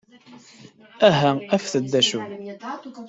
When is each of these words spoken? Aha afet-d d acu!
Aha 1.07 1.31
afet-d 1.55 1.85
d 1.91 1.93
acu! 1.99 2.19